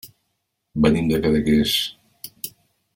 [0.85, 1.77] Venim de Cadaqués.